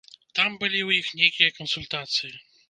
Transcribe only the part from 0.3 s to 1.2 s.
Там былі ў іх